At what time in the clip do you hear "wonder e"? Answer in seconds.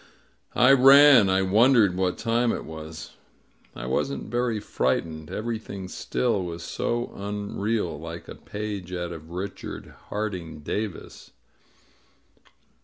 1.43-1.89